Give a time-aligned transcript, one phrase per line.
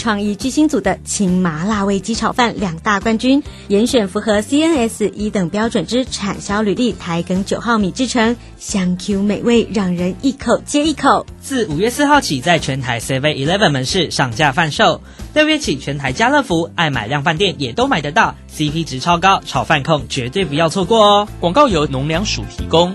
[0.00, 11.26] 创意巨星组的青麻辣味鸡炒饭两大冠军，严选符合 CNS 一等标准之产销履历台梗九号米制成，香 Q 美味，让人一口接一口。
[11.42, 15.02] 自五月四号起，在全台 Seven Eleven 门市上架贩售，
[15.34, 21.28] 六月起全台家乐福、爱买量饭店也都买得到，CP 值超高，炒饭控绝对不要错过哦！
[21.40, 22.94] 广告由农粮署提供。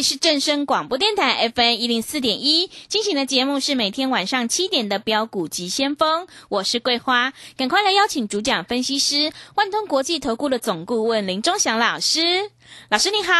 [0.00, 12.50] 里是正声广播电台 FN 一零四点一，进行的节目是每天晚上七点的标股及先锋，我是桂花，赶快来邀请主讲分析师万通国际投顾的总顾问林忠祥老师，
[12.88, 13.32] 老师你好，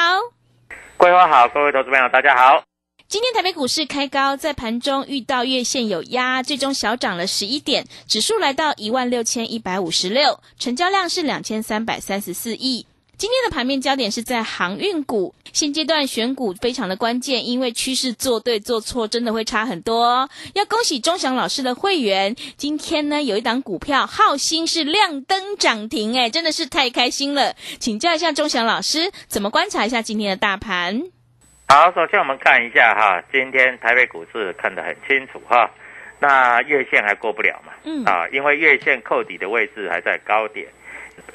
[0.99, 2.63] 桂花好，各位投资朋友大家好。
[3.09, 12.85] 今天台北股市开高，在盘中遇到月线有压，最终小涨了十一点，指数来到一万六千一百五十六，成交量是两千三百三十四亿。
[13.21, 20.31] 今天的盘面焦点是在航运股，现阶段选股非常的关键，因为趋势做对做错真的会差很多哦。
[20.55, 27.55] 要恭喜钟祥老师的会员，今天呢有一档股票浩鑫是亮灯涨停，哎，真的是太开心了。
[27.79, 31.03] 请教一下钟祥老师，怎么观察一下今天的大盘？
[31.69, 35.71] 好，首先我们看一下哈，今天台北股市看得很清楚哈，
[36.21, 37.75] 那月线还过不了嘛？
[37.85, 40.67] 嗯啊，因为月线扣底的位置还在高点，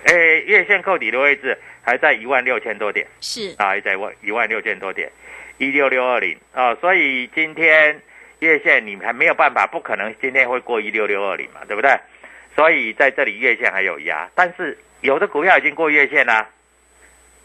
[0.06, 5.12] 诶，月线扣底的位置还在一万六千多点是啊，还在万一万六千多点，
[5.58, 8.02] 一六六二零啊，所以今天
[8.40, 11.92] 月线你还没有办法，不可能今天会过一六六二零嘛，对不对？
[12.56, 16.50] 所以在这里月线还有压，但是有的股票已经过月线啦，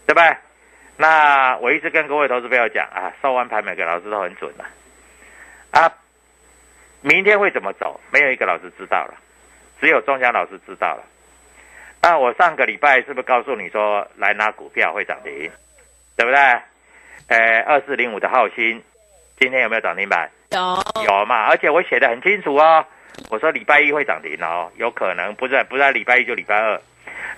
[0.07, 0.37] 对不对？
[0.97, 4.65] 那我一直跟各位投资朋友讲啊，收完盘每个老师都很准的
[5.71, 5.93] 啊，
[7.01, 9.15] 明天会怎么走，没有一个老师知道了，
[9.81, 11.05] 只有钟祥老师知道了。
[12.03, 15.51] 那我上个礼拜是不是告诉你说来拿股票会涨停，
[16.17, 16.39] 对不对？
[17.29, 18.81] 呃，二四零五的浩鑫，
[19.39, 20.31] 今天有没有涨停板？
[20.51, 20.59] 有
[21.05, 22.85] 有嘛，而且我写的很清楚哦。
[23.29, 26.81] 我说礼拜一会涨停哦，有可能不是不是礼拜一就礼拜二。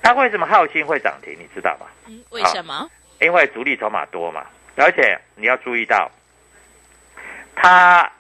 [0.01, 1.37] 那为什么浩鑫会涨停？
[1.39, 1.87] 你知道吗？
[2.07, 2.89] 嗯，为什么？
[3.21, 4.47] 因为主力筹码多嘛，
[4.77, 6.11] 而且你要注意到，
[7.55, 8.11] 它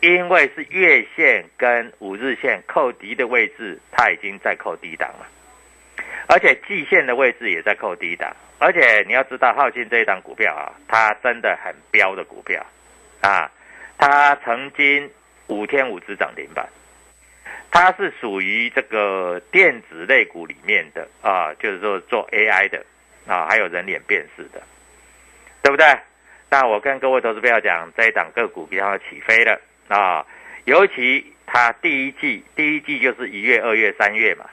[0.00, 5.26] 因为是月线跟五日线扣低的位置，它已经在扣低档了，
[6.28, 12.64] 而且季线的位置也在扣低档，而且你要知道浩信这一档股票啊，它真的很标的股票
[13.22, 13.50] 啊，
[13.96, 15.10] 它曾经
[15.46, 16.68] 五天五只涨停板。
[17.70, 22.82] 它是属于这个电子类股里面的啊，就是说做 AI 的
[23.26, 24.62] 啊，还有人脸辨识的，
[25.62, 25.86] 对不对？
[26.50, 30.24] 那我跟各位投资朋友讲，这一档个股比较起飞了啊，
[30.64, 34.46] 尤其它第一季，第一季就是一月、二月、三月嘛，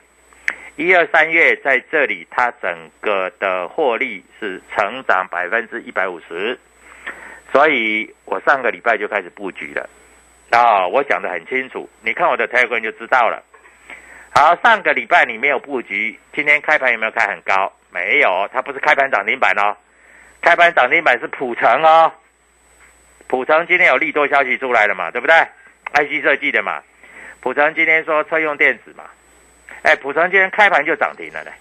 [0.77, 6.59] 一二三月在这里，它整个的获利是成长百分之一百五十，
[7.53, 9.89] 所以我上个礼拜就开始布局了。
[10.51, 13.41] 啊、我讲的很清楚，你看我的 Telegram 就知道了。
[14.33, 17.71] 好，上个礼拜你没有布局，今天开盘有没有开很高？
[17.89, 19.77] 没有，它不是开盘涨停板哦，
[20.41, 22.11] 开盘涨停板是普成哦。
[23.27, 25.35] 普成今天有利多消息出来了嘛，对不对
[25.93, 26.83] ？，IC 设计的嘛。
[27.39, 29.05] 普成今天说车用电子嘛，
[29.83, 31.51] 哎，普成今天开盘就涨停了呢，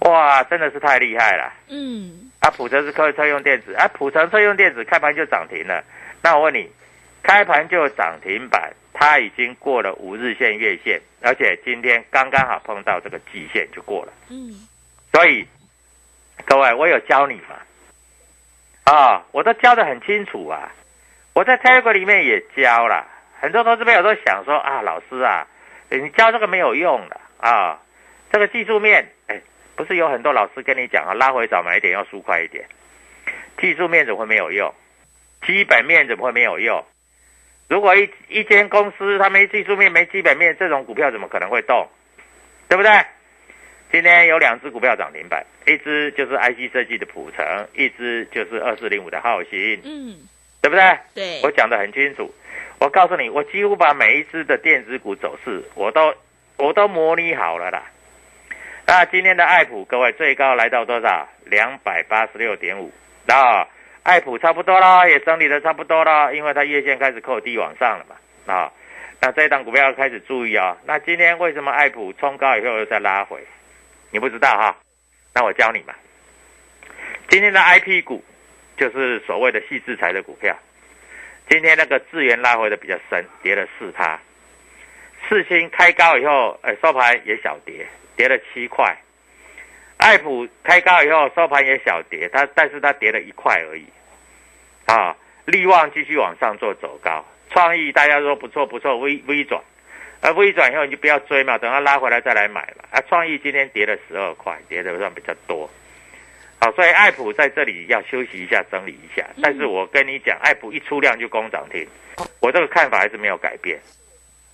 [0.00, 1.52] 哇，真的是太厉害了。
[1.68, 5.84] 嗯，啊，普成是科车用电子，啊，普成车用电子开盘就涨停了。
[6.22, 6.70] 那我问你，
[7.22, 14.12] 开盘就涨停板，它已经过了五日线、月线，而且今天刚刚好碰到这个季线就过了。
[14.30, 14.66] 嗯，
[15.12, 15.46] 所以
[16.44, 17.56] 各位，我有教你嘛？
[18.84, 20.72] 啊，我都教的很清楚啊。
[21.34, 23.06] 我在 Telegram 里面也教了，
[23.40, 25.46] 很多投资朋友都想说啊，老师啊，
[25.90, 27.80] 你教这个没有用的啊。
[28.32, 29.40] 这个技术面，哎，
[29.76, 32.66] 不是有很多老师跟你讲啊，拉回早买点要输快一点。
[33.58, 34.74] 技术面怎么会没有用？
[35.46, 36.84] 基本面怎么会没有用？
[37.68, 41.88] 如果一一间公司它没技术面、没基本面，这种股票怎么可能会动？
[42.68, 42.90] 对不对？
[43.92, 50.18] 今天有两只股票涨停板，一只就是 IC 设计的普成，一只就是二四零五的浩鑫，嗯，
[50.60, 50.98] 对不对？
[51.14, 52.34] 对，我讲的很清楚。
[52.78, 56.14] 我告诉你，我几乎把每一只的电子股走势，我都
[56.56, 57.82] 我都模拟好了啦。
[58.86, 61.28] 那今天的爱普，各位最高来到多少？
[61.44, 62.92] 两百八十六点五。
[63.24, 63.66] 那
[64.02, 68.54] 爱普差不多啦，也整理的差不多啦，因为它月线开始扣低往上了嘛。
[68.54, 68.72] 啊，
[69.20, 70.76] 那这一档股票要开始注意啊。
[70.84, 73.40] 那今天为什么爱普冲高以后又再拉回？
[74.10, 74.76] 你不知道哈？
[75.34, 75.94] 那我教你嘛。
[77.28, 78.22] 今天的 I P 股
[78.76, 80.56] 就是所谓的细制裁的股票。
[81.48, 84.18] 今天那个资源拉回的比较深，跌了四趴。
[85.28, 88.96] 四星开高以后，哎，收盘也小跌，跌了七块。
[89.96, 93.86] 爱普开高以后收盘也小跌，它但是它跌了一块而已。
[94.86, 99.62] 啊，利旺继续往上做走高，创意大家说不错不错，微微转，
[100.20, 102.84] 而微转以后你就不要追嘛，等它拉回来再来买嘛。
[102.90, 105.70] 啊，创意今天跌了十二块，跌的算比较多。
[106.58, 109.26] 好，所以爱普在这里要休息一下，整理一下。
[109.42, 111.86] 但是我跟你讲，爱普一出量就攻涨停，
[112.40, 113.78] 我这个看法还是没有改变。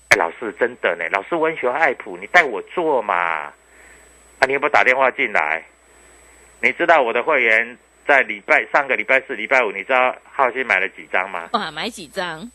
[0.09, 3.15] 哎，老师真的呢，老师我很喜欢爱普，你带我做嘛？
[3.15, 3.55] 啊，
[4.47, 5.63] 你也不打电话进来？
[6.61, 11.49] 你知道我的会员在礼拜上个礼拜四、礼拜五，你知道浩鑫买了几张吗？
[11.53, 12.51] 哇，买几张？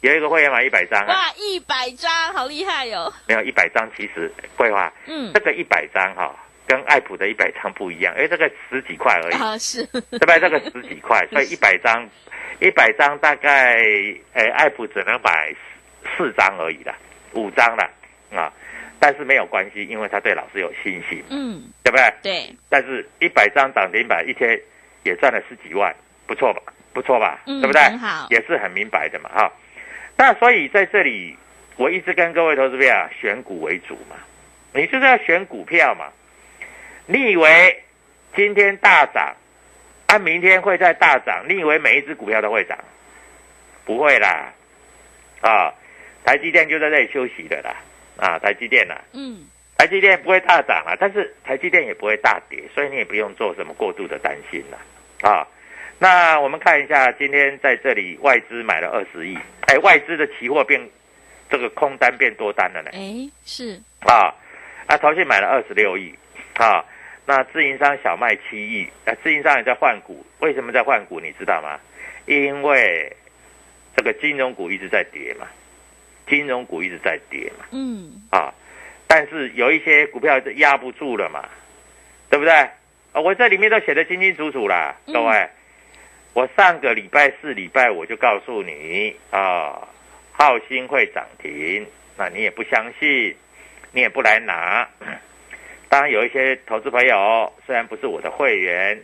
[0.00, 3.12] 有一个会员买一百张啊，哇，一百张，好厉害哟！
[3.26, 6.32] 没有一百张，其实桂花，嗯这，个一百张哈，
[6.68, 9.34] 跟爱普的一百张不一样，因为这个十几块而已。
[9.34, 10.38] 啊是，对不对？
[10.38, 12.06] 这个十几块， 所以一百张，
[12.60, 13.82] 一百张大概，
[14.34, 15.50] 哎，爱普只能买
[16.16, 16.94] 四张而已啦，
[17.32, 17.90] 五张啦，
[18.36, 18.52] 啊，
[19.00, 22.12] 但是没有关系，因为他对老师有信心，嗯，对不对？
[22.22, 24.60] 对，但是一百张涨停板一天
[25.04, 25.94] 也赚了十几万，
[26.26, 26.60] 不错吧？
[26.92, 27.40] 不错吧？
[27.46, 27.80] 嗯对不对？
[27.82, 29.50] 很好也是很明白的嘛，哈。
[30.16, 31.34] 那所以在这里，
[31.76, 34.16] 我一直跟各位投资者啊，选股为主嘛，
[34.74, 36.08] 你就是要选股票嘛。
[37.10, 37.82] 你以为
[38.36, 39.34] 今天大涨，
[40.08, 41.42] 啊，明天会再大涨？
[41.48, 42.78] 你以为每一只股票都会涨？
[43.86, 44.52] 不会啦，
[45.40, 45.72] 啊，
[46.22, 47.74] 台积电就在这里休息的啦，
[48.18, 49.46] 啊，台积电啦，嗯，
[49.78, 54.78] 台积电不会大涨啊，但是台积电也不会大跌，所以你也不用做什么过度的担心啦，
[55.30, 55.48] 啊。
[55.98, 60.78] 那我们看一下，今天在这里外资买了二十亿，哎，外资的期货变
[61.48, 64.32] 这个空单变多单了呢，哎，是，啊，
[64.86, 66.14] 啊，淘信买了二十六亿，
[66.54, 66.84] 啊，
[67.28, 71.20] 那自营商小麦七亿，啊，自营商也在换股，为什么在换股？
[71.20, 71.78] 你知道吗？
[72.24, 73.14] 因为
[73.94, 75.46] 这个金融股一直在跌嘛，
[76.26, 78.54] 金融股一直在跌嘛，嗯，啊，
[79.06, 81.46] 但是有一些股票是压不住了嘛，
[82.30, 82.50] 对不对？
[82.54, 85.50] 啊，我这里面都写的清清楚楚啦，嗯各位，
[86.32, 89.86] 我上个礼拜四、礼拜我就告诉你啊，
[90.32, 93.36] 浩鑫会涨停，那你也不相信，
[93.92, 94.88] 你也不来拿。
[95.88, 99.00] 当然有一些投资朋友虽然不是我的会员，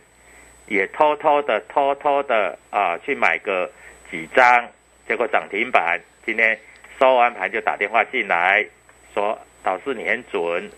[0.67, 3.71] 也偷偷的、偷偷的啊去买个
[4.11, 4.67] 几张，
[5.07, 6.57] 结果涨停板，今天
[6.99, 8.65] 收完盘就打电话进来，
[9.13, 10.69] 说导师你很准，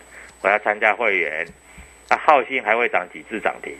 [0.42, 1.46] 我要参加会员。
[2.10, 3.76] 那浩鑫还会涨几次涨停？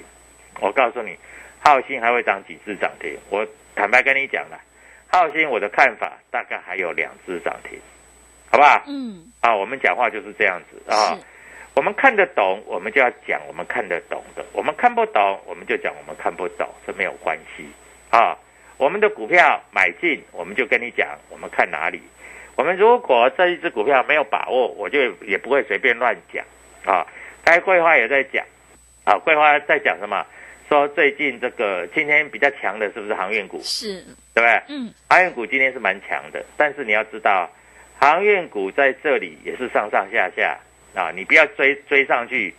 [0.60, 1.18] 我告诉你，
[1.64, 3.18] 浩鑫还会涨几次涨停？
[3.30, 4.60] 我坦白跟你讲了，
[5.08, 7.80] 浩鑫我的看法大概还有两只涨停，
[8.52, 8.84] 好不好？
[8.86, 11.22] 嗯，啊，我们讲话就是这样子啊是。
[11.78, 17.68] 我们看得懂，我们就要讲我们看得懂的；我们看不懂，我们就讲我们看不懂，这没有关系
[18.10, 18.36] 啊。
[18.78, 22.02] 我们的股票买进，我们就跟你讲我们看哪里。
[22.56, 26.44] 我们如果这一只股票没有把握，我就也不会随便乱讲
[26.84, 27.06] 啊。
[27.46, 28.44] 该桂花也在讲
[29.06, 30.26] 啊，桂花在讲什么？
[30.68, 33.60] 说最近这个今天比较强的是不是航运股？
[33.62, 34.02] 是，
[34.34, 34.62] 对不对？
[34.70, 37.48] 嗯，航运股今天是蛮强的，但是你要知道，
[38.00, 40.58] 航运股在这里也是上上下下
[40.98, 42.54] 啊，你不要追追上去，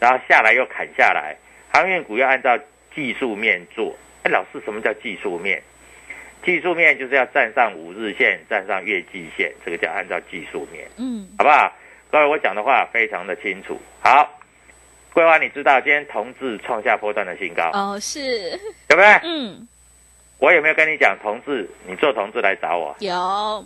[0.00, 1.36] 然后下来又砍下来。
[1.72, 2.58] 航运股要按照
[2.94, 3.96] 技术面做。
[4.24, 5.62] 哎，老师，什么叫技术面？
[6.44, 11.72] 技术面就是要站上五日线，站上月季线，这个叫按照技术面，嗯，好不好？
[12.10, 13.80] 各位，我讲的话非常的清楚。
[14.00, 14.38] 好，
[15.12, 18.50] 桂花，你知道今天同志创下波段的新高，哦，是，
[18.86, 19.06] 对不对？
[19.24, 19.66] 嗯，
[20.38, 21.66] 我有没有跟你讲同志？
[21.86, 23.64] 你做同志来找我，有，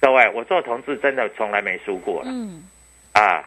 [0.00, 2.64] 各位，我做同志真的从来没输过了、嗯，
[3.12, 3.44] 啊！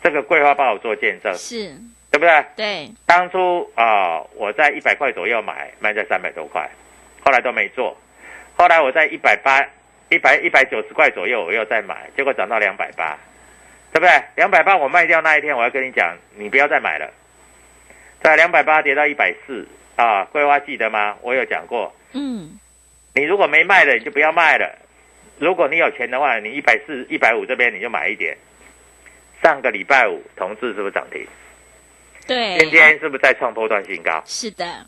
[0.00, 1.74] 这个桂花帮我做见证，是，
[2.10, 2.44] 对不对？
[2.54, 6.70] 对，当初啊、我在一百块左右买，卖在三百多块，
[7.24, 7.96] 后来都没做。
[8.56, 9.60] 后来我在一百八、
[10.08, 13.18] 一百一百九十块左右，我又再买，结果涨到两百八，
[13.92, 14.22] 对不对？
[14.36, 17.12] 两百八我卖掉那一天，我要跟你讲，你不要再买了。
[18.22, 21.16] 在两百八跌到一百四啊，桂花记得吗？
[21.22, 22.56] 我有讲过，嗯，
[23.14, 24.78] 你如果没卖的，你就不要卖了。
[25.38, 28.36] 如果你有钱的话，你一百四、一百五这边你就买一点。
[29.42, 31.26] 上个礼拜五，同志是不是涨停？
[32.26, 34.22] 对，今天是不是在创波段新高？
[34.26, 34.86] 是的，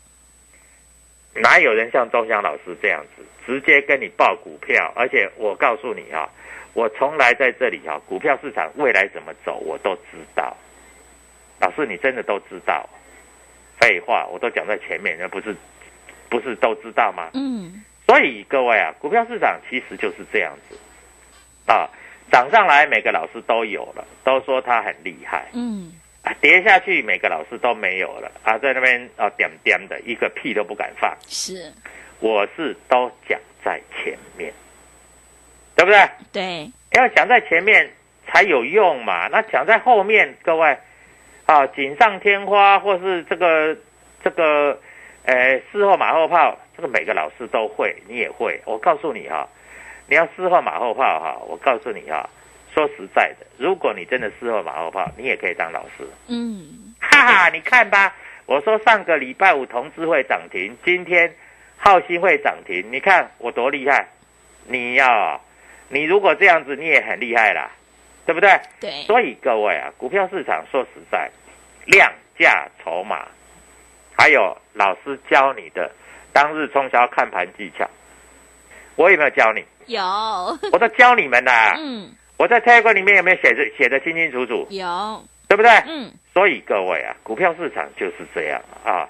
[1.33, 4.91] 哪有人像周翔老师这样子，直接跟你报股票？
[4.95, 6.29] 而且我告诉你啊、
[6.73, 10.55] 我从来在这里啊、股票市场未来怎么走我都知道。
[11.59, 12.87] 老师，你真的都知道？
[13.79, 15.55] 废话，我都讲在前面，那不是
[16.29, 17.31] 不是都知道吗？
[17.33, 20.77] 嗯，所以各位啊，股票市场其实就是这样子
[21.65, 21.89] 啊，
[22.31, 25.49] 涨上来每个老师都有了，都说他很厉害。
[25.53, 25.91] 嗯，
[26.23, 31.15] 啊，跌下去每个老师都没有了啊，在那边啊点点的，一个屁都不敢放。
[31.27, 31.71] 是，
[32.19, 34.53] 我是都讲在前面，
[35.75, 36.09] 对不对？
[36.31, 37.91] 对，要讲在前面
[38.27, 39.27] 才有用嘛。
[39.27, 40.77] 那讲在后面，各位
[41.45, 43.75] 啊，锦上添花或是这个
[44.23, 44.79] 这个，
[45.25, 48.61] 呃，事后马后炮，这个每个老师都会，你也会。
[48.65, 49.49] 我告诉你哈、
[50.11, 52.29] 你要事后马后炮哈、我告诉你哈、
[52.73, 56.05] 说实在的，如果你真的事后马后炮，你也可以当老师。
[56.27, 58.13] 嗯，哈哈，你看吧，
[58.45, 61.33] 我说上个礼拜五同志会涨停，今天
[61.77, 64.05] 浩鑫会涨停，你看我多厉害！
[64.65, 65.39] 你要、
[65.87, 67.71] 你如果这样子，你也很厉害啦，
[68.25, 68.59] 对不对？
[68.81, 71.31] 对，所以各位啊，股票市场说实在，
[71.85, 73.29] 量价筹码，
[74.17, 75.89] 还有老师教你的
[76.33, 77.89] 当日冲销看盘技巧，
[78.97, 79.63] 我有没有教你？
[79.91, 80.01] 有，
[80.71, 81.75] 我都教你们啦。
[81.77, 84.65] 嗯，我在 Telegram 里面有没有写着写的清清楚楚？
[84.69, 85.69] 有，对不对？
[85.87, 89.07] 嗯，所以各位啊，股票市场就是这样啊，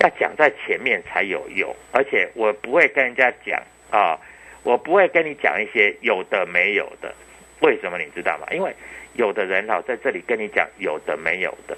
[0.00, 4.18] 要讲在前面才有用，而且我不会跟人家讲啊，
[4.62, 7.14] 我不会跟你讲一些有的没有的。
[7.60, 8.46] 为什么你知道吗？
[8.52, 8.74] 因为
[9.14, 11.76] 有的人哦，在这里跟你讲有的没有的，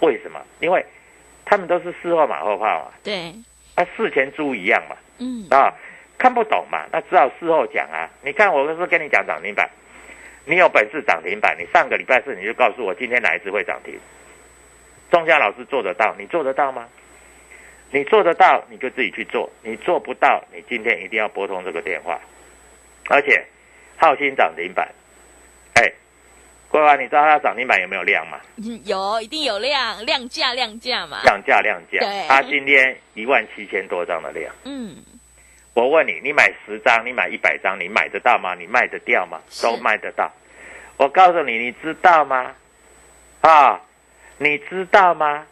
[0.00, 0.40] 为什么？
[0.60, 0.84] 因为
[1.44, 3.34] 他们都是事后马后炮嘛，对，
[3.74, 5.74] 啊，事前猪一样嘛，嗯，啊，
[6.20, 8.10] 看不懂嘛，那只好事后讲啊。
[8.22, 9.68] 你看，我是不是跟你讲涨停板？
[10.44, 13.98] 你有本事涨停板，你上个礼拜四你就告诉我今天哪一只会涨停。
[15.10, 16.86] 钟夏老师做得到，你做得到吗？
[17.90, 22.20] 你做得到，你就自己去做；你做不到，你今天一定要拨通这个电话。
[23.08, 23.42] 而且，
[23.96, 24.86] 浩鑫涨停板，
[25.74, 25.92] 哎，
[26.68, 28.38] 桂花，你知道它涨停板有没有量吗？
[28.58, 34.54] 嗯有，一定有量，量价量价嘛，量价量价对，它今天一万七千多张的量。
[34.64, 34.94] 嗯，
[35.74, 38.54] 我问你，你买十张，你买一百张，你买得到吗？
[38.54, 39.40] 你卖得掉吗？
[39.62, 40.30] 都卖得到。
[40.96, 42.52] 我告诉你，你知道吗？
[43.40, 43.80] 啊，
[44.38, 45.46] 你知道吗？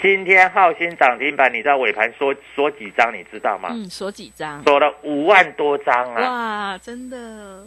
[0.00, 3.14] 今天浩鑫涨停板，你知道尾盘缩缩几张？
[3.14, 3.68] 你知道吗？
[3.70, 4.62] 嗯，缩几张？
[4.64, 6.22] 缩了五万多张啊！
[6.22, 7.62] 哇，真的，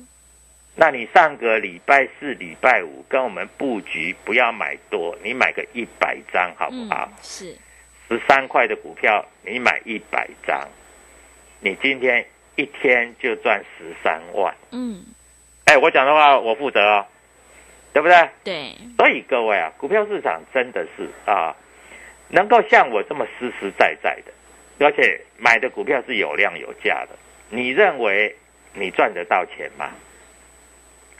[0.75, 7.07] 那你上个礼拜四、礼拜五跟我们布局，不要买多，你买个一百张好不好？
[7.12, 7.55] 嗯，是，
[8.09, 10.67] 十三块的股票，你买一百张，
[11.63, 12.25] 你今天
[12.58, 14.53] 一天就赚十三万。
[14.72, 15.01] 嗯，
[15.63, 17.05] 哎，我讲的话我负责哦，
[17.93, 18.29] 对不对？
[18.43, 21.55] 对，所以各位啊，股票市场真的是啊，
[22.27, 27.15] 能够像我这么实实在在的，而且买的股票是有量有价的，
[27.50, 28.36] 你认为
[28.74, 29.89] 你赚得到钱吗？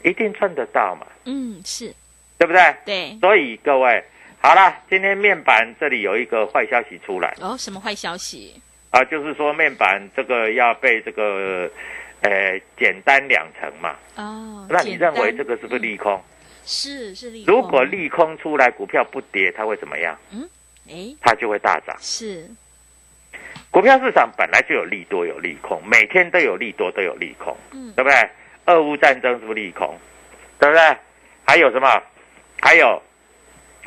[0.02, 1.94] 一定赚得到嘛，嗯，是，
[2.36, 2.76] 对不对？
[2.84, 4.04] 对，所以各位，
[4.42, 8.60] 好了，今天面板这里有一个坏消息出来哦，什么坏消息？
[8.94, 11.68] 啊，就是说面板这个要被这个
[12.20, 16.22] 呃简单两成嘛，哦，那你认为这个是不是利空？
[16.64, 17.52] 是是利空？
[17.52, 20.16] 如果利空出来，股票不跌，它会怎么样？
[20.30, 20.48] 嗯
[20.88, 21.96] 哎，它就会大涨。
[21.98, 22.48] 是，
[23.72, 28.30] 股票市场本来就有利多有利空，每天都有利多都有利空，嗯，对不对？
[28.66, 29.98] 俄乌战争是不是利空？
[30.60, 30.96] 对不对？
[31.44, 32.00] 还有什么？
[32.62, 33.02] 还有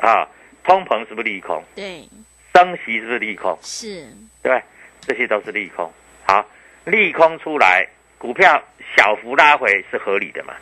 [0.00, 0.28] 啊，
[0.64, 1.64] 通膨是不是利空？
[1.74, 2.06] 对，
[2.54, 3.58] 升息是不是利空？
[3.62, 4.02] 是，
[4.42, 4.62] 对不对？
[5.08, 5.90] 这些都是利空。
[6.26, 6.46] 好，
[6.84, 7.88] 利空出来，
[8.18, 8.62] 股票
[8.94, 10.54] 小幅拉回是合理的嘛？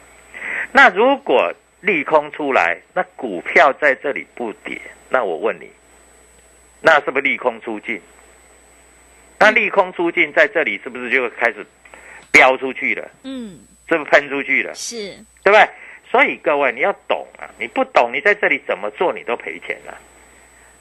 [0.71, 5.69] 那如果利空出来，那股票在这里不跌，那我问你，
[6.81, 8.01] 那是不是利空出尽？
[9.39, 11.67] 那利空出尽，在这里是不是就开始
[12.31, 13.11] 飙出去了？
[13.25, 14.73] 嗯，是不是喷出去了？
[14.75, 15.13] 是，
[15.43, 15.69] 对不对？
[16.09, 19.99] 所以各位你要懂啊，你不懂，你在这里怎么做你都赔钱了。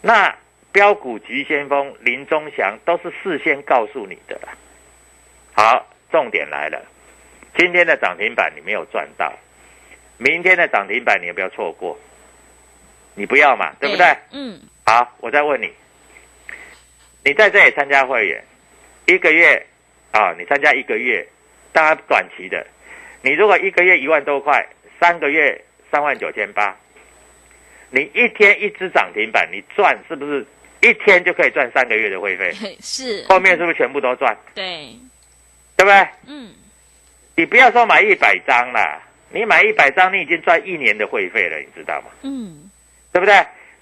[0.02, 0.34] 那
[0.76, 4.50] 标股急先锋林中祥都是事先告诉你的啦。
[5.54, 6.86] 好，重点来了，
[7.58, 9.34] 今天的涨停板你没有赚到，
[10.18, 11.98] 明天的涨停板你也不要错过，
[13.14, 14.06] 你不要嘛，对不对？
[14.34, 15.72] 嗯，好，我再问你，
[17.24, 18.44] 你在这里参加会员
[19.06, 19.66] 一个月
[20.12, 21.26] 啊，你参加一个月，
[21.72, 22.68] 当然短期的，
[23.22, 24.68] 你如果一个月一万多块，
[25.00, 26.76] 三个月三万九千八，
[27.92, 30.46] 你一天一只涨停板，你赚是不是
[30.82, 32.52] 一天就可以赚三个月的会费？
[32.82, 34.36] 是，后面是不是全部都赚？
[34.54, 34.96] 对，
[35.76, 36.08] 对不对？
[36.28, 36.54] 嗯，
[37.36, 39.02] 你不要说买一百张啦，
[39.32, 42.08] 你买一百张，你已经赚一年的会费了，你知道吗？
[42.22, 42.70] 嗯，
[43.12, 43.34] 对不对？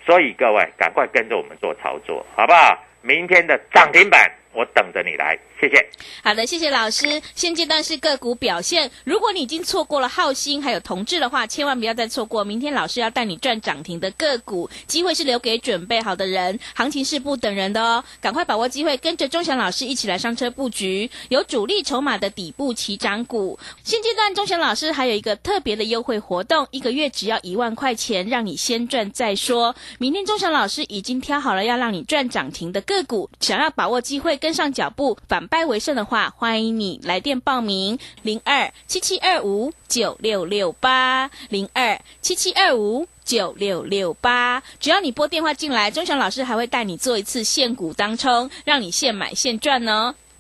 [0.06, 2.84] 所以各位赶快跟着我们做操作，好不好？
[3.02, 5.90] 明天的涨停板，我等着你来，谢谢。
[6.24, 7.22] 好的，谢谢老师。
[7.34, 12.44] 现阶段是个股表现，如果你已经错过了浩鑫还有同志的话，千万不要再错过。
[12.44, 23.58] 明天老师要带你赚涨停的个股，机会是留给准备好的人，行情是不等人的哦，赶快把握机会，跟着钟祥老师一起来上车布局，有主力筹码的底部起涨股。
[23.84, 29.76] 现阶段钟祥老师还有一个特别的优惠活动，一个月只要一万块钱，让你先赚再说。
[29.98, 44.62] 明天钟祥老师已经挑好了要让你赚涨停的个股，想要把握机会跟上脚步，反败为胜的话，欢迎你来电报名零二七七二五九六六八零二七七二五九六六八。
[44.82, 50.14] 只要你拨电话进来，钟祥老师还会带你做一次现股当冲，让你现买现赚哦。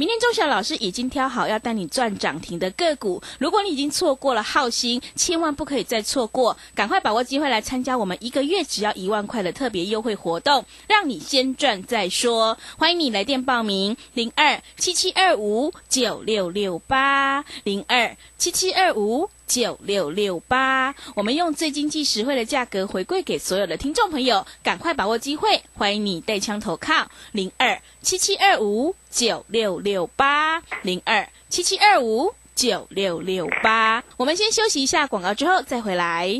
[0.00, 12.56] 明天中小老师已经挑好要带你赚涨停的个股，如果你已经错过了浩鑫，千万不可以再错过，赶快把握机会来参加我们一个月只要一万块的特别优惠活动，让你先赚再说。
[12.78, 19.28] 欢迎你来电报名零二七七二五九六六八零二七七二五。
[19.50, 34.04] 九六六八，我们用最经济实惠的价格回馈给所有的听众朋友，赶快把握机会，欢迎你带枪投靠零二七七二五九六六八零二七七二五九六六八。
[34.16, 36.32] 我们先休息一下广告，之后再回来。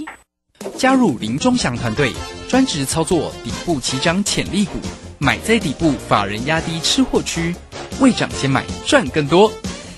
[0.78, 2.12] 加入林中祥团队，
[2.48, 4.78] 专职操作底部起涨潜力股，
[5.18, 7.52] 买在底部，法人压低吃货区，
[8.00, 9.50] 未涨先买赚更多。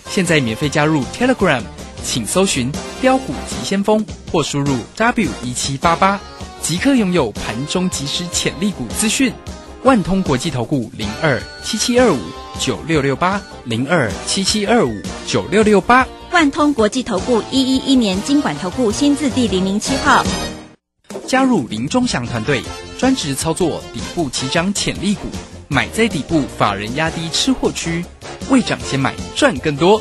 [0.07, 1.63] 现在免费加入 Telegram。
[2.05, 6.21] 请搜寻“标股急先锋”或输入 “w 一七八八”，
[6.61, 9.33] 即刻拥有盘中即时潜力股资讯。
[9.85, 12.19] 万通国际投顾零二七七二五
[12.61, 16.07] 九六六八零二七七二五九六六八。
[16.31, 20.25] 万通国际投顾一一一年经管投顾新字第零零七号。
[21.27, 22.63] 加入林中祥团队，
[22.99, 25.29] 专职操作底部起涨潜力股，
[25.69, 28.05] 买在底部，法人压低吃货区，
[28.51, 30.01] 未涨先买赚更多。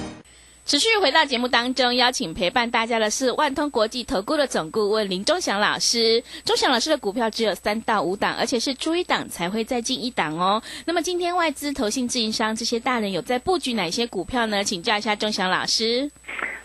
[0.63, 6.23] 持续回到节目当中，邀请陪伴大家的是万通国际投顾的总顾问林忠祥老师。
[6.45, 10.61] 忠祥老师的股票只有三到五档，而且是出一档才会再进一档哦。
[10.85, 14.63] 那么今天外资、投信、自营商这些大人有在布局哪些股票呢？
[14.63, 16.09] 请教一下忠祥老师。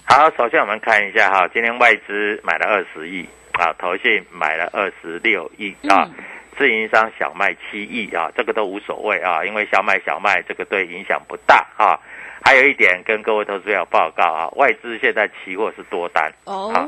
[0.04, 6.08] 好，首先我们看一下哈，今天外资买了二十亿啊，投信买了二十六亿啊，
[6.56, 11.98] 自营商小卖七亿啊，这个都无所谓啊，因为小买小卖这个对影响不大啊。
[12.46, 16.86] 还有一点跟各位投资者报告啊，外资现在期货是多单哦，啊，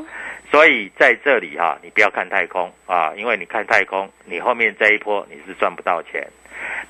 [0.49, 6.25] 所以在这里哈、你不要看太空啊，因为你看太空，你后面这一波你是赚不到钱。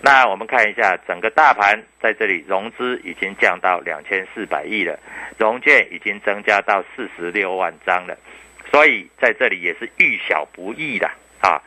[0.02, 5.00] 那我们看一下整个大盘在这里融资已经降到两千四百亿了，
[5.40, 8.16] 融券已经增加到四十六万张了，
[8.72, 11.10] 所以在这里也是遇小不易的
[11.42, 11.60] 啊。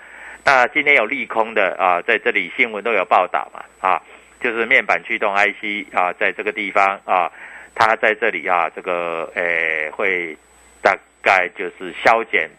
[0.45, 4.01] 那今天有利空的啊，在这里新闻都有报道嘛啊。
[4.43, 7.31] 就是面板驱动 IC 啊，在这个地方啊，
[7.75, 10.37] 它在这里啊，这个诶会
[10.83, 12.51] 大概就是削减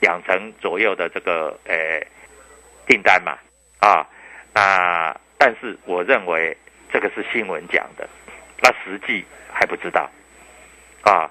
[0.00, 2.04] 两成左右的这个诶
[2.86, 3.38] 订单嘛
[3.78, 4.04] 啊，
[4.52, 6.56] 那但是我认为
[6.92, 8.08] 这个是新闻讲的，
[8.60, 10.10] 那实际还不知道
[11.02, 11.30] 啊。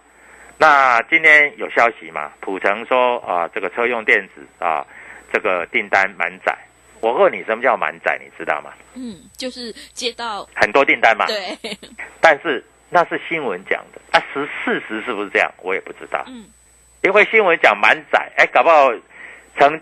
[0.58, 2.32] 那今天有消息嘛？
[2.40, 4.86] 普成说啊，这个车用电子啊，
[5.34, 6.58] 这个订单满载。
[7.04, 8.18] 我问你，什么叫满载？
[8.24, 8.72] 你知道吗？
[8.94, 11.26] 嗯，就是接到很多订单嘛。
[11.26, 11.58] 对，
[12.22, 15.52] 但是那是新闻讲的啊，实事实是不是这样？
[15.62, 16.24] 我也不知道。
[16.28, 16.46] 嗯，
[17.02, 18.90] 因为新闻讲满载，哎，搞不好
[19.60, 19.82] 成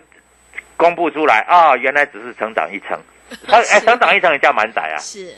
[0.76, 3.00] 公布出来啊、原来只是成长一成，
[3.46, 5.32] 成哎成长一成也叫满载啊，是，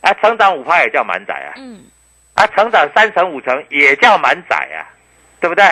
[0.00, 1.84] 啊成长五趴也叫满载啊，嗯，
[2.32, 4.88] 啊成长三成五成也叫满载啊，
[5.38, 5.62] 对不对？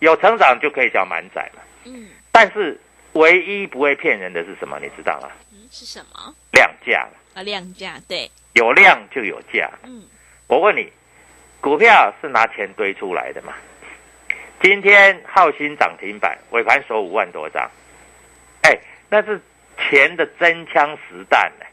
[0.00, 1.62] 有成长就可以叫满载嘛。
[1.84, 2.80] 嗯，但是
[3.14, 4.78] 唯一不会骗人的是什么？
[4.80, 5.28] 你知道吗？
[5.52, 6.34] 嗯是什么？
[6.52, 9.68] 量价，啊，量价，对，有量就有价。
[9.82, 10.04] 嗯，
[10.46, 10.92] 我问你，
[11.60, 13.54] 股票是拿钱堆出来的嘛？
[14.62, 17.68] 今天浩鑫涨停板，尾盘收五万多张，
[18.62, 19.40] 哎，那是
[19.78, 21.66] 钱的真枪实弹呢、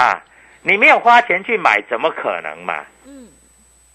[0.00, 0.22] 啊！
[0.62, 2.84] 你没有花钱去买，怎么可能嘛？
[3.04, 3.28] 嗯，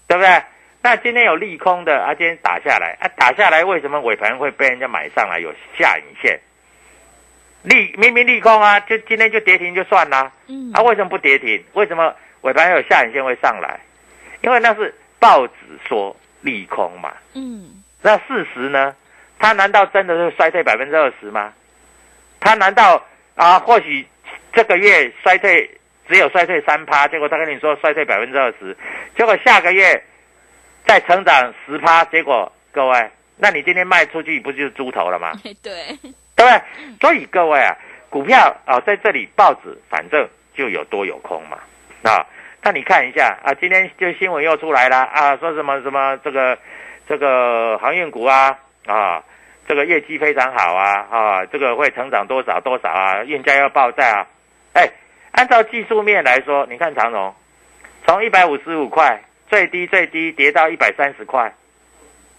[0.06, 0.42] 对不对？
[0.88, 5.38] 那今天有利空的啊，今天打下来啊，打下来为什么尾盘会被人家买上来？
[5.38, 6.40] 有下影线，
[7.62, 10.32] 利明明利空啊，就今天就跌停就算啦。
[10.46, 11.62] 嗯，啊，为什么不跌停？
[11.74, 13.78] 为什么尾盘有下影线会上来？
[14.40, 15.52] 因为那是报纸
[15.86, 17.12] 说利空嘛。
[17.34, 18.96] 嗯，那事实呢？
[19.38, 21.52] 它难道真的是衰退百分之二十吗？
[22.40, 23.58] 它难道啊？
[23.58, 24.06] 或许
[24.54, 25.70] 这个月衰退
[26.08, 28.74] 只有衰退三趴，结果他跟你说衰退百分之二十，
[29.18, 30.02] 结果下个月
[30.88, 35.32] 再成长十趴，结果各位，那你今天卖出去不就是猪头了吗？
[35.62, 36.62] 对，对不对？
[36.98, 37.76] 所以各位啊，
[38.08, 41.58] 股票啊，在这里报纸反正就有多有空嘛
[42.10, 42.24] 啊。
[42.62, 46.58] 那你看一下啊，今天就新闻又出来了啊，说什么什么这个
[47.06, 49.22] 这个航运股啊啊，
[49.68, 54.26] 这个业绩非常好啊啊，这个会成长多少多少啊，运价要爆炸啊。
[54.72, 54.88] 哎，
[55.32, 57.34] 按照技术面来说，你看长荣
[58.06, 61.52] 从一百五十五块最低最低跌到一百三十块，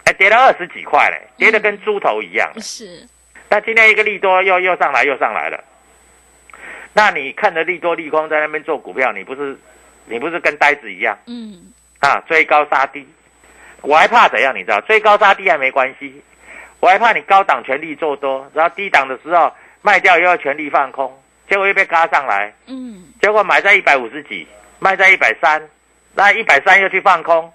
[0.05, 2.51] 哎，跌到二十几块嘞，跌得跟猪头一样。
[2.59, 3.07] 是，
[3.49, 5.63] 那今天一个利多又又上来又上来了，
[6.93, 9.57] 那你看着利多利空在那边做股票，你不是
[10.05, 11.17] 你不是跟呆子一样？
[11.27, 12.19] 嗯，啊？
[12.27, 13.07] 追高杀低，
[13.81, 14.55] 我还怕怎样？
[14.55, 16.21] 你知道，追高杀低还没关系，
[16.79, 21.11] 我还怕你高档全力做多，然后低档的时候卖掉又要全力放空，
[21.49, 24.47] 结果又被嘎上来，嗯，结果买在一百五十几，
[24.79, 25.61] 卖在一百三，
[26.19, 27.49] 那一百三又去放空，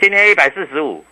[0.00, 1.04] 今天一百四十五，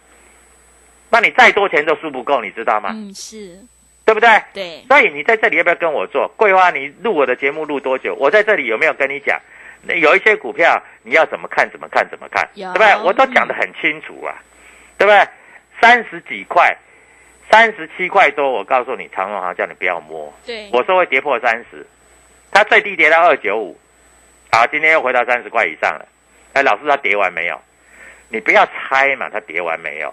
[1.11, 2.88] 那你再多钱都输不够，你知道吗？
[2.94, 3.59] 嗯，是，
[4.07, 4.42] 对不对？
[4.55, 6.27] 对，所以你在这里要不要跟我做？
[6.35, 8.14] 桂花，你录我的节目录多久？
[8.18, 9.38] 我在这里有没有跟你讲？
[9.83, 13.07] 那有一些股票你要怎么看怎么看怎么看，有对不对？
[13.07, 14.42] 我都讲得很清楚啊，
[14.96, 15.29] 对不对？
[15.83, 16.74] 三十几块，
[17.51, 21.87] 三十七块多，我告诉你，长荣行叫你不要摸，对，我说会跌破三十，
[22.51, 23.79] 它最低跌到二九五，
[24.51, 26.09] 好，今天又回到三十块以上了。
[26.58, 27.60] 哎，老师，它跌完没有？
[28.28, 30.12] 你不要猜嘛，它跌完没有？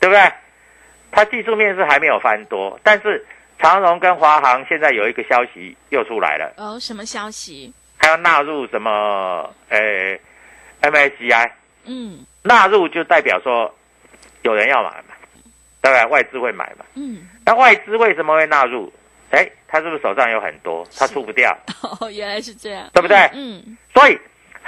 [0.00, 0.32] 对不对？
[1.12, 3.24] 它技术面是还没有翻多，但是
[3.60, 7.72] 长荣跟华航现在有一个消息又出来了，哦，什么消息？
[7.98, 9.54] 还要纳入什么？
[9.68, 10.18] 呃
[10.82, 11.50] ，MSCI
[11.84, 13.72] 嗯纳入就代表说
[14.42, 15.14] 有人要买嘛，
[15.82, 16.06] 对不对？
[16.06, 16.84] 外资会买嘛？
[16.94, 18.92] 嗯，那外资为什么会纳入？
[19.30, 21.56] 哎，他是不是手上有很多，他出不掉，
[22.00, 24.18] 哦，原来是这样，对不对嗯，所以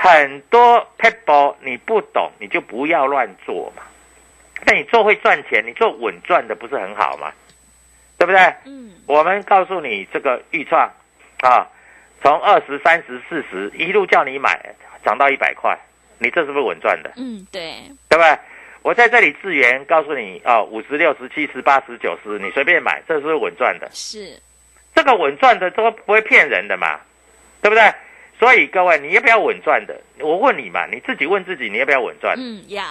[0.03, 3.85] 很多 people 你不懂，你就不要乱做嘛。
[4.67, 7.33] 那你做会赚钱，你做稳赚的不是很好吗？
[8.19, 8.41] 对不对？
[8.65, 10.91] 嗯，我们告诉你这个预创
[11.43, 11.69] 啊，
[12.21, 15.79] 从二十三十四十一路叫你买，涨到一百块，
[16.19, 17.13] 你这是不是稳赚的？
[17.17, 17.75] 嗯，对，
[18.09, 18.37] 对不对？
[18.83, 23.89] 我在这里自源告诉你哦，五十六十七十八十九十，你随便买，这是不是稳赚的？
[23.93, 24.37] 是，
[24.97, 26.99] 这个稳赚的都不会骗人的嘛，
[27.61, 27.93] 对不对？
[28.43, 29.97] 所以各位，你要不要稳赚的？
[30.19, 32.35] 我问你嘛，你自己问自己，你要不要稳赚？
[32.37, 32.83] 嗯，要，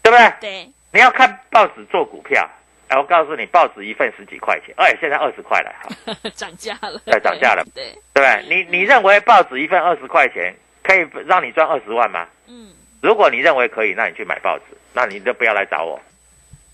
[0.00, 0.32] 对不对？
[0.40, 2.48] 对，你要看报纸做股票，
[2.86, 8.46] 哎，我告诉你，报纸一份十几块钱，哎，现在二十块了，哈， 涨价了，对涨价了对，对不对？
[8.48, 10.54] 你你认为报纸一份二十块钱
[10.84, 12.28] 可以让你赚二十万吗？
[12.46, 16.00] 嗯，如果你认为可以，那你去买报纸，那你就不要来找我，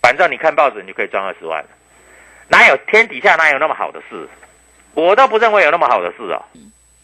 [0.02, 1.68] 反正你看报纸你就可以赚二十万了，
[2.48, 4.28] 哪有天底下哪有那么好的事？
[4.92, 6.44] 我都不认为有那么好的事哦，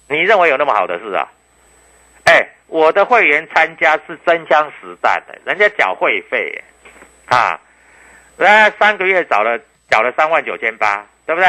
[0.08, 1.28] 你认为有那么好的事啊？
[2.24, 6.64] 哎，我的会员参加是真枪实弹的，人家缴会费耶
[7.26, 7.60] 啊，
[8.36, 11.48] 人家三个月缴了缴了三万九千八，对不对？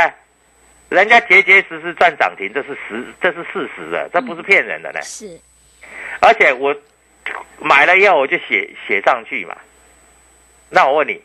[0.90, 5.02] 人家结结实实赚涨停，这是实，这是事实的，这不是骗人的呢。
[5.02, 5.40] 是，
[6.22, 6.76] 而且我
[7.60, 9.58] 买了以后我就写写上去嘛。
[10.70, 11.22] 那我问你，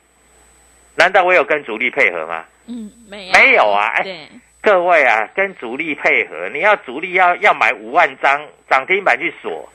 [0.96, 2.44] 难道我有跟主力配合吗？
[2.66, 3.86] 嗯，没有，没有啊！
[3.96, 4.28] 哎，对，
[4.62, 9.68] 各位啊，跟主力配合，你要主力要要买五万张涨停板去锁，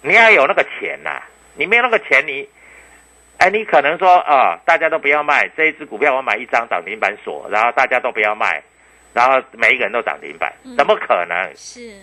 [0.00, 1.22] 你要有那个钱呐、
[1.54, 2.48] 你没有那个钱，你，
[3.36, 8.62] 哎，你可能说啊、大家都不要卖这一只股票，我买一张涨停板锁，然后大家都不要卖，
[9.12, 11.54] 然后每一个人都涨停板，怎么可能？
[11.54, 12.02] 是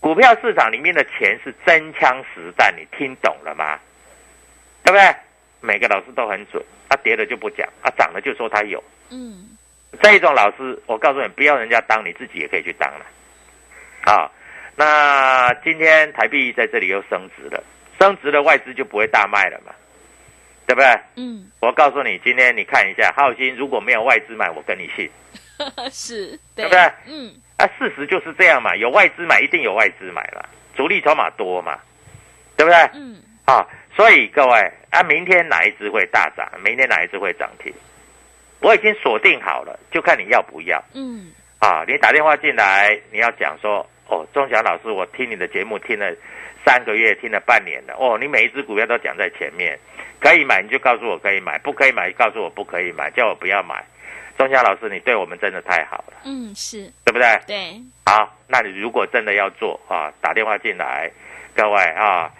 [0.00, 3.78] 股票市场里面的钱是真枪实弹，你听懂了吗？
[4.82, 5.14] 对不对？
[5.60, 8.82] 每个老师都很准，啊跌了就不讲，啊涨了就说他有。
[9.10, 9.53] 嗯
[10.02, 13.06] 这一种老师，我告诉你，不要人家当，你自己也可以去当了。
[14.04, 14.30] 啊，
[14.76, 17.62] 那今天台币在这里又升值了，
[18.00, 19.72] 升值了外资就不会大卖了嘛，
[20.66, 20.88] 对不对？
[21.16, 25.10] 嗯我告诉你，今天你看一下，浩鑫如果没有外资买，我跟你信，
[25.90, 26.78] 是，对不对？
[27.06, 31.78] 嗯啊，事实就是这样嘛，有外资买一定有外资买了，主力筹码多嘛，
[32.56, 32.78] 对不对？
[32.94, 36.46] 嗯啊，所以各位啊，明天哪一只会大涨？
[36.62, 37.72] 明天哪一只会涨停？
[38.60, 41.84] 我已经锁定好了，就看你要不要嗯啊！
[41.86, 46.14] 你打电话进来，你要讲说，哦，钟祥老师，我听你的节目听了
[46.64, 49.78] 三个月，听了半年了，哦，你每一只股票都讲在前面，
[50.20, 53.84] 可以买你就告诉我可以买，不可以买告诉我不可以买，叫我不要买。
[54.36, 57.38] 钟祥老师，你对我们真的太好了，嗯是，对不对？
[57.46, 61.10] 对，好，那你如果真的要做啊，打电话进来，
[61.54, 62.32] 各位啊，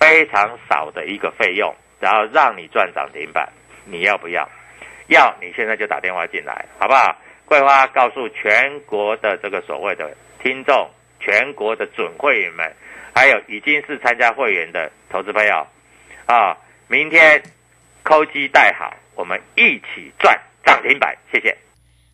[0.00, 3.46] 非常少的一个费用，然后让你赚涨停板，
[3.84, 4.48] 你要不要？
[5.12, 7.16] 要，你现在就打电话进来，好不好？
[7.44, 12.74] 桂花告诉全国的这个所谓的听众，全国的准会员们，
[13.14, 15.66] 还有已经是参加会员的投资朋友，
[16.26, 16.56] 啊，
[16.88, 17.42] 明天
[18.02, 21.56] 扣机带好，我们一起赚涨停板，谢谢。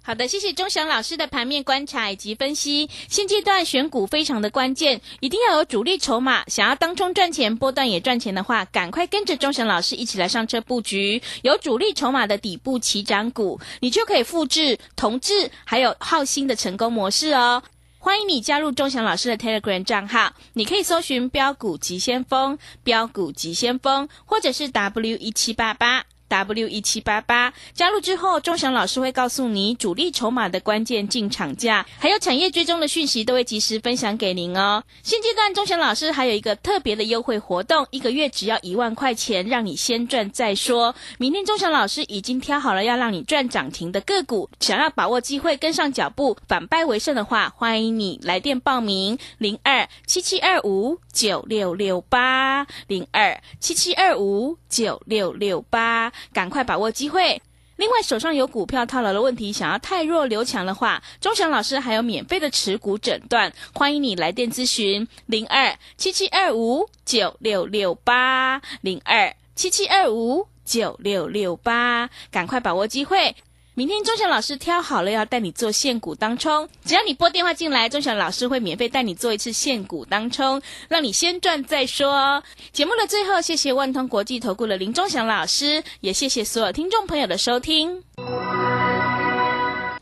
[0.09, 2.88] 好的，谢谢钟祥老师的盘面观察以及分析。
[3.11, 6.42] 现阶段选股非常的关键，一定要有主力筹码。
[6.47, 17.62] 想要当冲赚钱、波段也赚钱的话，赶快跟着钟祥老师一起来上车布局有主力筹码的底部起涨股，你就可以复制同志还有浩鑫的成功模式哦。
[17.99, 26.07] 欢迎你加入钟祥老师的 Telegram 账号，你可以搜寻“标股急先锋”、“标股急先锋”，或者是 W 一七八八。
[26.29, 34.83] W 一七八八加入之后，钟祥老师会告诉你主力筹码的关键进场价，还有产业追踪的讯息，都会及时分享给您哦。
[35.03, 40.95] 现阶段，钟祥老师还有一个特别的优惠活动，一个月只要一万块钱，让你先赚再说。
[41.19, 56.12] 明天钟祥老师已经挑好了要让你赚涨停的个股，想要把握机会跟上脚步，反败为胜的话，欢迎你来电报名零二七七二五九六六八零二七七二五九六六八。
[56.33, 57.40] 赶快把握机会。
[57.76, 73.37] 另外，手上有股票套牢的问题，想要太弱留强的话，钟祥老师还有免费的持股诊断，欢迎你来电咨询零二七七二五九六六八零二七七二五九六六八，赶快把握机会。
[73.79, 82.43] 明天钟祥老师挑好了要带你做现股当冲，只要你拨电话进来，钟祥老师会免费带你做一次现股当冲，让你先赚再说。
[82.73, 88.03] 节目的最后，谢谢万通国际投顾的林钟祥老师，也谢谢所有听众朋友的收听。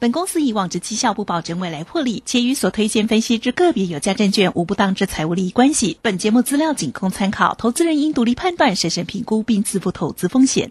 [0.00, 5.98] 本公司以往之绩效不保证未来获利，且与所推荐分析之个别有价证券无不当之财务利益关系。
[6.00, 10.70] 本节目资料仅供参考，投资人应独立判断、审慎评估并自负投资风险。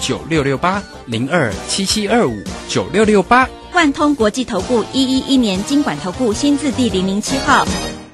[0.00, 3.48] 九六六八零二七七二五九六六八。
[3.74, 7.66] 万通国际投顾一一一年经管投顾新字第零零七号。